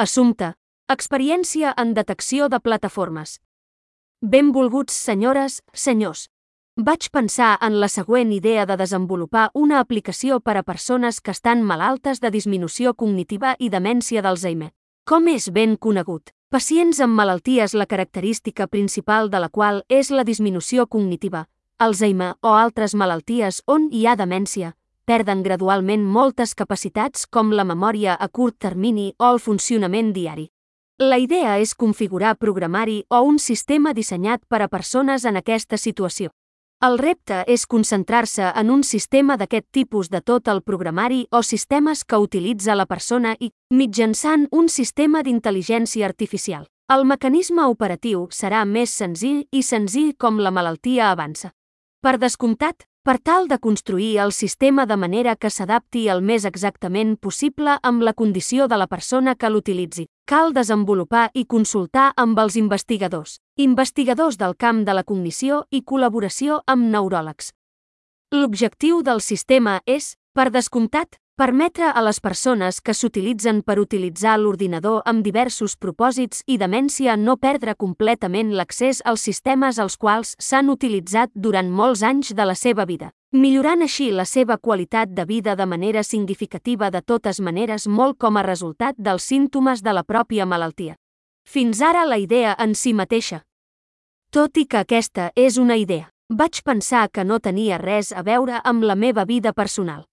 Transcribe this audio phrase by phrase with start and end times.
[0.00, 0.54] Assumpte.
[0.88, 3.34] Experiència en detecció de plataformes.
[4.22, 6.22] Benvolguts senyores, senyors.
[6.74, 11.60] Vaig pensar en la següent idea de desenvolupar una aplicació per a persones que estan
[11.60, 14.70] malaltes de disminució cognitiva i demència d'Alzheimer.
[15.04, 20.24] Com és ben conegut, pacients amb malalties la característica principal de la qual és la
[20.24, 21.44] disminució cognitiva,
[21.76, 24.72] Alzheimer o altres malalties on hi ha demència,
[25.10, 30.44] perden gradualment moltes capacitats com la memòria a curt termini o el funcionament diari.
[31.02, 36.30] La idea és configurar programari o un sistema dissenyat per a persones en aquesta situació.
[36.86, 42.04] El repte és concentrar-se en un sistema d'aquest tipus de tot el programari o sistemes
[42.04, 48.94] que utilitza la persona i, mitjançant un sistema d'intel·ligència artificial, el mecanisme operatiu serà més
[48.94, 51.50] senzill i senzill com la malaltia avança.
[52.00, 57.14] Per descomptat, per tal de construir el sistema de manera que s'adapti el més exactament
[57.16, 60.04] possible amb la condició de la persona que l'utilitzi.
[60.28, 66.60] Cal desenvolupar i consultar amb els investigadors, investigadors del camp de la cognició i col·laboració
[66.66, 67.54] amb neuròlegs.
[68.36, 74.98] L'objectiu del sistema és, per descomptat, permetre a les persones que s'utilitzen per utilitzar l'ordinador
[75.08, 81.32] amb diversos propòsits i demència no perdre completament l'accés als sistemes als quals s'han utilitzat
[81.32, 85.64] durant molts anys de la seva vida, millorant així la seva qualitat de vida de
[85.64, 90.98] manera significativa de totes maneres molt com a resultat dels símptomes de la pròpia malaltia.
[91.48, 93.40] Fins ara la idea en si mateixa.
[94.28, 98.60] Tot i que aquesta és una idea, vaig pensar que no tenia res a veure
[98.60, 100.09] amb la meva vida personal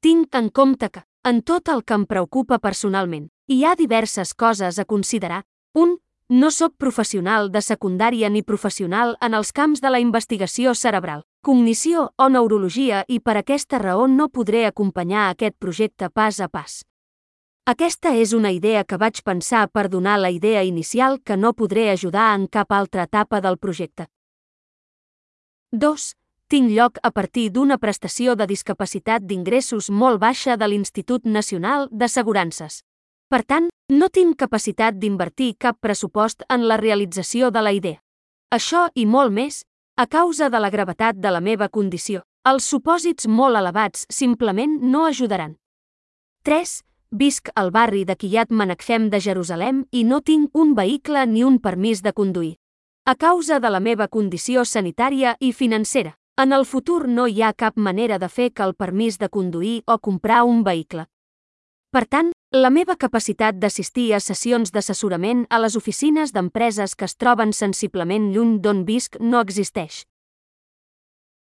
[0.00, 4.78] tinc en compte que, en tot el que em preocupa personalment, hi ha diverses coses
[4.78, 5.42] a considerar.
[5.74, 5.98] 1.
[6.30, 12.10] No sóc professional de secundària ni professional en els camps de la investigació cerebral, cognició
[12.16, 16.84] o neurologia i per aquesta raó no podré acompanyar aquest projecte pas a pas.
[17.66, 21.90] Aquesta és una idea que vaig pensar per donar la idea inicial que no podré
[21.90, 24.06] ajudar en cap altra etapa del projecte.
[25.72, 26.19] 2
[26.50, 32.80] tinc lloc a partir d'una prestació de discapacitat d'ingressos molt baixa de l'Institut Nacional d'Assegurances.
[33.30, 38.02] Per tant, no tinc capacitat d'invertir cap pressupost en la realització de la idea.
[38.50, 39.62] Això i molt més,
[39.94, 45.06] a causa de la gravetat de la meva condició, els supòsits molt elevats simplement no
[45.06, 45.54] ajudaran.
[46.42, 46.76] 3.
[47.14, 51.60] Visc al barri de Kiryat Menachem de Jerusalem i no tinc un vehicle ni un
[51.62, 52.56] permís de conduir.
[53.06, 56.16] A causa de la meva condició sanitària i financera.
[56.40, 59.82] En el futur no hi ha cap manera de fer que el permís de conduir
[59.84, 61.02] o comprar un vehicle.
[61.92, 67.16] Per tant, la meva capacitat d'assistir a sessions d'assessorament a les oficines d'empreses que es
[67.20, 70.06] troben sensiblement lluny d'on visc no existeix.